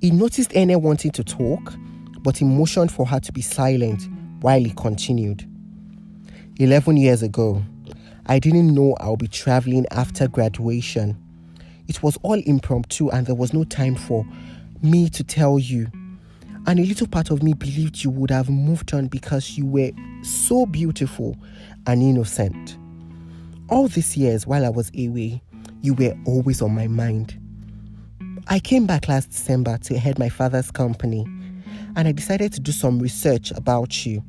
He 0.00 0.10
noticed 0.10 0.54
Ene 0.54 0.80
wanting 0.80 1.10
to 1.12 1.24
talk, 1.24 1.72
but 2.20 2.36
he 2.36 2.44
motioned 2.44 2.92
for 2.92 3.06
her 3.06 3.20
to 3.20 3.32
be 3.32 3.40
silent 3.40 4.08
while 4.40 4.60
he 4.60 4.70
continued. 4.70 5.48
11 6.58 6.96
years 6.98 7.22
ago, 7.22 7.62
I 8.26 8.38
didn't 8.38 8.74
know 8.74 8.96
I'll 9.00 9.16
be 9.16 9.28
traveling 9.28 9.86
after 9.90 10.28
graduation. 10.28 11.16
It 11.88 12.02
was 12.02 12.16
all 12.22 12.40
impromptu 12.40 13.10
and 13.10 13.26
there 13.26 13.34
was 13.34 13.52
no 13.52 13.64
time 13.64 13.94
for 13.94 14.26
me 14.82 15.10
to 15.10 15.22
tell 15.22 15.58
you. 15.58 15.88
And 16.66 16.80
a 16.80 16.84
little 16.84 17.06
part 17.06 17.30
of 17.30 17.42
me 17.42 17.52
believed 17.52 18.02
you 18.02 18.08
would 18.10 18.30
have 18.30 18.48
moved 18.48 18.94
on 18.94 19.08
because 19.08 19.58
you 19.58 19.66
were 19.66 19.90
so 20.22 20.64
beautiful 20.64 21.36
and 21.86 22.02
innocent. 22.02 22.78
All 23.68 23.88
these 23.88 24.16
years 24.16 24.46
while 24.46 24.64
I 24.64 24.70
was 24.70 24.90
away, 24.98 25.42
you 25.82 25.92
were 25.92 26.16
always 26.24 26.62
on 26.62 26.74
my 26.74 26.86
mind. 26.86 27.38
I 28.46 28.58
came 28.58 28.86
back 28.86 29.08
last 29.08 29.30
December 29.30 29.76
to 29.78 29.98
head 29.98 30.18
my 30.18 30.30
father's 30.30 30.70
company 30.70 31.26
and 31.96 32.08
I 32.08 32.12
decided 32.12 32.54
to 32.54 32.60
do 32.60 32.72
some 32.72 32.98
research 32.98 33.50
about 33.50 34.06
you. 34.06 34.22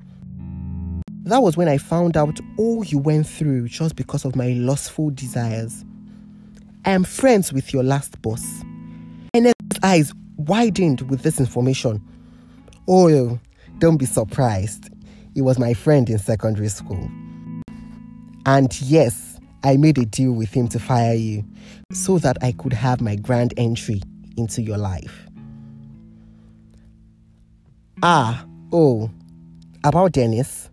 That 1.25 1.41
was 1.41 1.57
when 1.57 1.67
I 1.67 1.79
found 1.79 2.15
out 2.15 2.39
all 2.55 2.83
you 2.83 2.99
went 2.99 3.25
through 3.25 3.67
just 3.67 3.95
because 3.95 4.25
of 4.25 4.35
my 4.35 4.49
lustful 4.49 5.09
desires. 5.09 5.83
I 6.85 6.91
am 6.91 7.03
friends 7.03 7.51
with 7.51 7.73
your 7.73 7.81
last 7.81 8.21
boss. 8.21 8.63
His 9.33 9.53
eyes 9.81 10.13
widened 10.37 11.01
with 11.09 11.23
this 11.23 11.39
information. 11.39 11.99
Oh, 12.87 13.39
don't 13.79 13.97
be 13.97 14.05
surprised. 14.05 14.91
He 15.33 15.41
was 15.41 15.57
my 15.57 15.73
friend 15.73 16.07
in 16.11 16.19
secondary 16.19 16.69
school. 16.69 17.09
And 18.45 18.79
yes, 18.81 19.39
I 19.63 19.77
made 19.77 19.97
a 19.97 20.05
deal 20.05 20.33
with 20.33 20.51
him 20.51 20.67
to 20.67 20.79
fire 20.79 21.15
you 21.15 21.43
so 21.91 22.19
that 22.19 22.37
I 22.43 22.51
could 22.51 22.73
have 22.73 23.01
my 23.01 23.15
grand 23.15 23.51
entry 23.57 24.03
into 24.37 24.61
your 24.61 24.77
life. 24.77 25.25
Ah, 28.03 28.45
oh, 28.71 29.09
about 29.83 30.11
Dennis. 30.11 30.69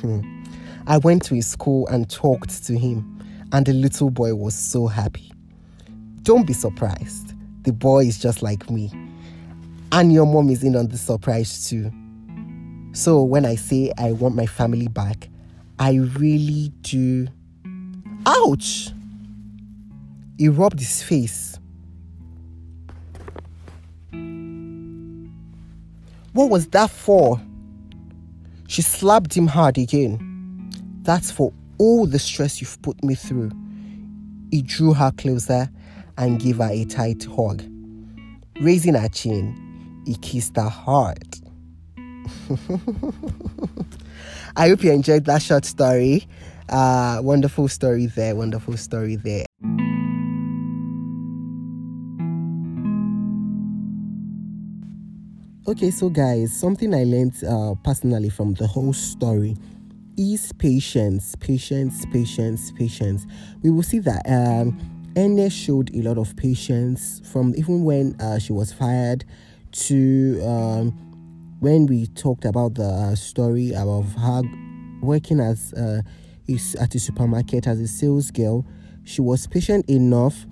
Hmm. 0.00 0.44
I 0.86 0.98
went 0.98 1.24
to 1.24 1.34
his 1.34 1.46
school 1.46 1.86
and 1.88 2.08
talked 2.08 2.64
to 2.66 2.78
him, 2.78 3.20
and 3.52 3.66
the 3.66 3.72
little 3.72 4.10
boy 4.10 4.34
was 4.34 4.54
so 4.54 4.86
happy. 4.86 5.32
Don't 6.22 6.46
be 6.46 6.52
surprised, 6.52 7.34
the 7.62 7.72
boy 7.72 8.04
is 8.04 8.18
just 8.18 8.42
like 8.42 8.70
me, 8.70 8.92
and 9.92 10.12
your 10.12 10.26
mom 10.26 10.48
is 10.50 10.62
in 10.62 10.76
on 10.76 10.88
the 10.88 10.98
surprise 10.98 11.68
too. 11.68 11.90
So, 12.92 13.22
when 13.22 13.44
I 13.44 13.56
say 13.56 13.92
I 13.98 14.12
want 14.12 14.34
my 14.34 14.46
family 14.46 14.88
back, 14.88 15.28
I 15.78 15.94
really 15.94 16.72
do. 16.80 17.28
Ouch! 18.24 18.90
He 20.38 20.48
rubbed 20.48 20.78
his 20.78 21.02
face. 21.02 21.58
What 26.32 26.50
was 26.50 26.66
that 26.68 26.90
for? 26.90 27.40
She 28.68 28.82
slapped 28.82 29.34
him 29.36 29.46
hard 29.46 29.78
again. 29.78 30.70
That's 31.02 31.30
for 31.30 31.52
all 31.78 32.06
the 32.06 32.18
stress 32.18 32.60
you've 32.60 32.80
put 32.82 33.02
me 33.04 33.14
through. 33.14 33.50
He 34.50 34.62
drew 34.62 34.92
her 34.94 35.12
closer 35.12 35.68
and 36.18 36.40
gave 36.40 36.56
her 36.58 36.70
a 36.70 36.84
tight 36.84 37.24
hug. 37.24 37.62
Raising 38.60 38.94
her 38.94 39.08
chin, 39.08 40.02
he 40.06 40.14
kissed 40.16 40.56
her 40.56 40.68
hard. 40.68 41.36
I 44.56 44.68
hope 44.68 44.82
you 44.82 44.92
enjoyed 44.92 45.26
that 45.26 45.42
short 45.42 45.64
story. 45.64 46.26
Uh, 46.68 47.20
wonderful 47.22 47.68
story 47.68 48.06
there, 48.06 48.34
wonderful 48.34 48.76
story 48.76 49.16
there. 49.16 49.46
Okay, 55.68 55.90
so 55.90 56.08
guys, 56.08 56.52
something 56.56 56.94
I 56.94 57.02
learned 57.02 57.42
uh, 57.42 57.74
personally 57.82 58.28
from 58.28 58.54
the 58.54 58.68
whole 58.68 58.92
story 58.92 59.56
is 60.16 60.52
patience, 60.52 61.34
patience, 61.40 62.06
patience, 62.12 62.70
patience. 62.70 63.26
We 63.64 63.70
will 63.70 63.82
see 63.82 63.98
that 63.98 64.22
um, 64.28 64.78
showed 65.50 65.92
a 65.92 66.02
lot 66.02 66.18
of 66.18 66.36
patience 66.36 67.20
from 67.32 67.52
even 67.56 67.82
when 67.82 68.14
uh, 68.20 68.38
she 68.38 68.52
was 68.52 68.72
fired 68.72 69.24
to 69.72 70.40
um, 70.46 70.92
when 71.58 71.86
we 71.86 72.06
talked 72.14 72.44
about 72.44 72.74
the 72.74 72.84
uh, 72.84 73.16
story 73.16 73.74
of 73.74 74.14
her 74.14 74.42
working 75.02 75.40
as 75.40 75.72
uh, 75.72 76.00
at 76.80 76.94
a 76.94 77.00
supermarket 77.00 77.66
as 77.66 77.80
a 77.80 77.88
sales 77.88 78.30
girl. 78.30 78.64
She 79.02 79.20
was 79.20 79.48
patient 79.48 79.90
enough 79.90 80.46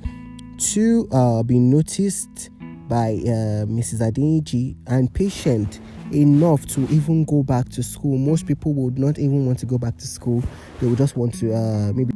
to 0.73 1.09
uh, 1.13 1.45
be 1.45 1.61
noticed 1.61 2.51
by 2.89 3.13
uh, 3.23 3.65
Mrs. 3.67 4.01
Adeniji 4.01 4.77
and 4.87 5.13
patient 5.13 5.81
enough 6.13 6.67
to 6.67 6.83
even 6.91 7.25
go 7.25 7.43
back 7.43 7.69
to 7.71 7.83
school. 7.83 8.19
Most 8.19 8.47
people 8.47 8.75
would 8.75 8.99
not 8.99 9.19
even 9.19 9.47
want 9.47 9.59
to 9.61 9.67
go 9.67 9.79
back 9.79 9.97
to 9.99 10.07
school. 10.07 10.43
They 10.81 10.87
would 10.87 10.99
just 10.99 11.17
want 11.17 11.35
to 11.41 11.55
uh, 11.55 11.93
maybe 11.95 12.13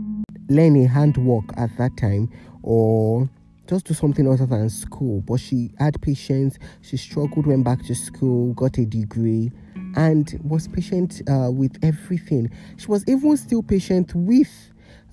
learn 0.48 0.76
a 0.76 0.86
handwork 0.86 1.44
at 1.56 1.76
that 1.78 1.96
time 1.96 2.30
or 2.62 3.28
just 3.66 3.86
do 3.86 3.94
something 3.94 4.26
other 4.26 4.46
than 4.46 4.68
school. 4.70 5.20
But 5.22 5.40
she 5.40 5.70
had 5.78 6.00
patience. 6.00 6.58
She 6.82 6.96
struggled, 6.96 7.46
went 7.46 7.64
back 7.64 7.82
to 7.86 7.94
school, 7.94 8.54
got 8.54 8.78
a 8.78 8.84
degree, 8.84 9.50
and 9.96 10.38
was 10.42 10.68
patient 10.68 11.22
uh, 11.28 11.50
with 11.50 11.76
everything. 11.82 12.50
She 12.76 12.86
was 12.86 13.04
even 13.06 13.36
still 13.36 13.62
patient 13.62 14.14
with 14.14 14.50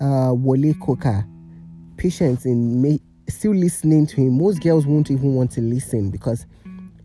uh, 0.02 0.32
Wole 0.34 0.74
Coker. 0.82 1.26
Patience 1.98 2.46
in 2.46 2.82
ma- 2.82 2.98
still 3.28 3.54
listening 3.54 4.08
to 4.08 4.18
him. 4.18 4.38
Most 4.38 4.62
girls 4.62 4.86
won't 4.86 5.12
even 5.12 5.34
want 5.34 5.52
to 5.52 5.62
listen 5.62 6.10
because 6.10 6.46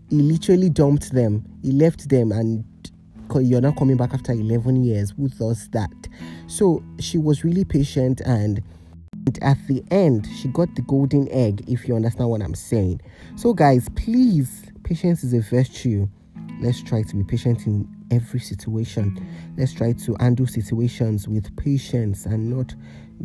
he 0.08 0.16
literally 0.16 0.68
dumped 0.68 1.12
them. 1.12 1.44
He 1.62 1.72
left 1.72 2.08
them 2.08 2.32
and 2.32 2.64
you're 3.40 3.60
not 3.60 3.76
coming 3.76 3.96
back 3.96 4.12
after 4.12 4.32
11 4.32 4.82
years. 4.82 5.12
Who 5.16 5.28
does 5.28 5.68
that? 5.68 5.90
So 6.46 6.82
she 6.98 7.16
was 7.16 7.44
really 7.44 7.64
patient 7.64 8.20
and 8.26 8.62
at 9.42 9.56
the 9.68 9.82
end 9.90 10.26
she 10.36 10.48
got 10.48 10.74
the 10.74 10.82
golden 10.82 11.28
egg 11.30 11.62
if 11.68 11.86
you 11.86 11.94
understand 11.94 12.28
what 12.28 12.42
i'm 12.42 12.54
saying 12.54 13.00
so 13.36 13.52
guys 13.52 13.88
please 13.94 14.64
patience 14.82 15.22
is 15.22 15.32
a 15.32 15.40
virtue 15.40 16.08
let's 16.60 16.82
try 16.82 17.02
to 17.02 17.16
be 17.16 17.22
patient 17.24 17.66
in 17.66 17.88
every 18.10 18.40
situation 18.40 19.16
let's 19.56 19.72
try 19.72 19.92
to 19.92 20.16
handle 20.20 20.46
situations 20.46 21.28
with 21.28 21.54
patience 21.56 22.26
and 22.26 22.50
not 22.50 22.74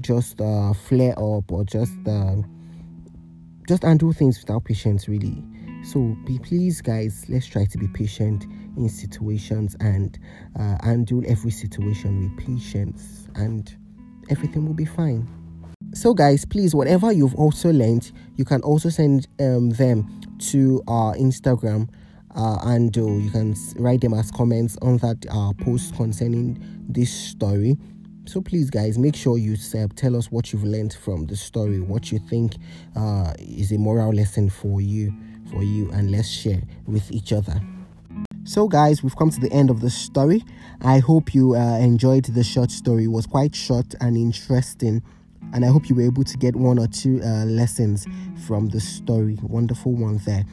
just 0.02 0.42
uh, 0.42 0.74
flare 0.74 1.18
up 1.18 1.52
or 1.52 1.64
just 1.64 1.94
uh, 2.08 2.36
just 3.68 3.84
undo 3.84 4.14
things 4.14 4.40
without 4.40 4.64
patience 4.64 5.08
really. 5.08 5.44
So 5.84 6.16
be 6.26 6.40
please 6.40 6.82
guys. 6.82 7.26
Let's 7.30 7.46
try 7.46 7.66
to 7.66 7.78
be 7.78 7.88
patient 7.88 8.46
in 8.78 8.90
situations 8.90 9.76
and 9.80 10.18
uh, 10.60 10.78
undo 10.84 11.24
every 11.26 11.52
situation 11.52 12.24
with 12.24 12.46
patience 12.46 13.28
and 13.36 13.76
everything 14.30 14.66
will 14.66 14.74
be 14.74 14.86
fine. 14.86 15.28
So 15.94 16.14
guys 16.14 16.46
please 16.46 16.76
whatever 16.76 17.12
you've 17.12 17.36
also 17.36 17.72
learned 17.72 18.12
you 18.36 18.46
can 18.46 18.62
also 18.62 18.90
send 18.90 19.28
um, 19.40 19.70
them 19.72 20.22
to 20.40 20.84
our 20.88 21.16
instagram 21.16 21.88
uh, 22.36 22.58
and 22.64 22.98
uh, 22.98 23.02
you 23.02 23.30
can 23.30 23.56
write 23.78 24.02
them 24.02 24.14
as 24.14 24.30
comments 24.32 24.78
on 24.82 24.98
that 24.98 25.26
uh, 25.32 25.54
post 25.64 25.96
concerning 25.96 26.60
this 26.90 27.12
story 27.12 27.78
so 28.26 28.42
please, 28.42 28.70
guys, 28.70 28.98
make 28.98 29.16
sure 29.16 29.38
you 29.38 29.56
uh, 29.76 29.88
tell 29.96 30.16
us 30.16 30.32
what 30.32 30.52
you've 30.52 30.64
learned 30.64 30.94
from 30.94 31.26
the 31.28 31.36
story, 31.36 31.80
what 31.80 32.12
you 32.12 32.20
think 32.20 32.56
uh, 32.96 33.34
is 33.40 33.72
a 33.72 33.78
moral 33.78 34.12
lesson 34.14 34.50
for 34.50 34.82
you, 34.82 35.14
for 35.52 35.64
you, 35.64 35.92
and 35.92 36.12
let's 36.12 36.30
share 36.30 36.62
with 36.88 37.12
each 37.12 37.32
other. 37.32 37.62
So, 38.44 38.68
guys, 38.68 39.04
we've 39.04 39.16
come 39.16 39.30
to 39.30 39.40
the 39.40 39.52
end 39.52 39.70
of 39.70 39.82
the 39.82 39.90
story. 39.90 40.44
I 40.82 41.00
hope 41.00 41.34
you 41.34 41.56
uh, 41.56 41.78
enjoyed 41.78 42.26
the 42.26 42.44
short 42.44 42.72
story. 42.72 43.06
It 43.06 43.12
was 43.12 43.26
quite 43.26 43.56
short 43.56 43.94
and 44.02 44.18
interesting, 44.18 45.04
and 45.54 45.64
I 45.64 45.68
hope 45.68 45.90
you 45.90 45.96
were 45.96 46.04
able 46.04 46.24
to 46.24 46.38
get 46.38 46.56
one 46.56 46.80
or 46.80 46.88
two 46.88 47.22
uh, 47.24 47.46
lessons 47.46 48.08
from 48.48 48.70
the 48.70 48.80
story. 48.80 49.38
Wonderful 49.42 49.94
one 49.94 50.18
there. 50.26 50.46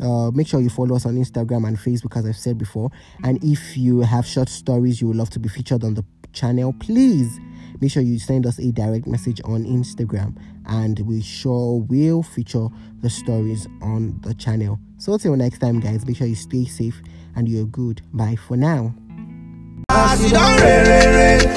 Uh, 0.00 0.30
make 0.30 0.46
sure 0.46 0.60
you 0.60 0.70
follow 0.70 0.96
us 0.96 1.04
on 1.04 1.16
Instagram 1.16 1.68
and 1.68 1.76
Facebook, 1.76 2.16
as 2.16 2.24
I've 2.24 2.36
said 2.36 2.56
before. 2.56 2.90
And 3.22 3.42
if 3.44 3.76
you 3.76 4.00
have 4.00 4.26
short 4.26 4.48
stories 4.48 5.00
you 5.00 5.08
would 5.08 5.16
love 5.16 5.30
to 5.30 5.38
be 5.38 5.48
featured 5.48 5.84
on 5.84 5.94
the 5.94 6.04
channel, 6.32 6.74
please 6.78 7.38
make 7.80 7.90
sure 7.90 8.02
you 8.02 8.18
send 8.18 8.46
us 8.46 8.58
a 8.58 8.70
direct 8.72 9.06
message 9.06 9.40
on 9.44 9.64
Instagram 9.64 10.36
and 10.66 10.98
we 11.00 11.22
sure 11.22 11.80
will 11.80 12.22
feature 12.22 12.68
the 13.00 13.10
stories 13.10 13.66
on 13.82 14.18
the 14.22 14.34
channel. 14.34 14.78
So 14.98 15.16
till 15.18 15.36
next 15.36 15.58
time 15.58 15.80
guys, 15.80 16.06
make 16.06 16.16
sure 16.16 16.26
you 16.26 16.34
stay 16.34 16.64
safe 16.64 17.02
and 17.36 17.48
you're 17.48 17.66
good. 17.66 18.02
Bye 18.12 18.36
for 18.36 18.56
now. 18.56 18.94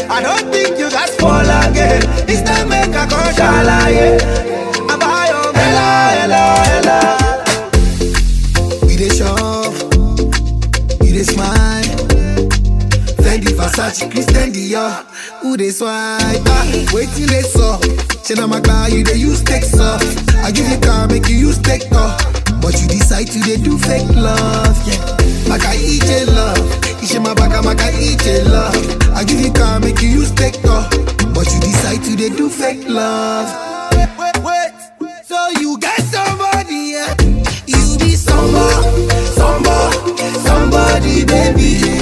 I 0.10 0.22
don't 0.22 0.52
think 0.52 0.80
you 0.80 0.90
guys 0.90 1.16
fall 1.18 1.42
again. 1.42 2.04
It's 2.28 2.44
make 2.68 2.96
a 2.96 4.53
They 15.58 15.70
swipe, 15.70 16.42
ah, 16.48 16.86
waiting 16.94 17.28
they 17.28 17.44
saw 17.44 17.78
Say 18.24 18.34
now 18.34 18.48
my 18.48 18.60
car, 18.60 18.90
you 18.90 19.04
they 19.04 19.16
use 19.16 19.44
text 19.44 19.80
off. 19.80 20.02
I 20.44 20.50
give 20.50 20.68
you 20.68 20.80
car, 20.80 21.08
make 21.08 21.28
you 21.28 21.36
use 21.36 21.60
tech 21.60 21.82
off. 21.92 22.18
But 22.62 22.82
you 22.82 22.88
decide 22.88 23.28
to 23.28 23.40
they 23.40 23.58
do 23.58 23.78
fake 23.78 24.08
love, 24.16 24.76
yeah. 24.88 24.98
Maka 25.48 25.76
your 25.78 26.26
love. 26.34 26.58
Ishe 27.04 27.22
my 27.22 27.36
baka 27.36 27.62
maka 27.62 27.92
eat 28.00 28.26
your 28.26 28.46
love. 28.46 28.76
I 29.14 29.24
give 29.26 29.42
you 29.42 29.52
car, 29.52 29.80
make 29.80 30.02
you 30.02 30.10
use 30.10 30.32
tech 30.32 30.56
off. 30.66 30.90
But 31.36 31.46
you 31.54 31.60
decide 31.60 32.02
to 32.06 32.16
they 32.16 32.30
do 32.30 32.50
fake 32.50 32.88
love. 32.88 33.52
Wait, 33.92 34.10
wait, 34.18 34.38
wait. 34.42 34.74
So 35.24 35.38
you 35.60 35.78
get 35.78 36.02
somebody. 36.02 36.96
You 37.68 38.16
somebody, 38.18 39.08
somebody, 40.48 41.26
baby. 41.26 41.93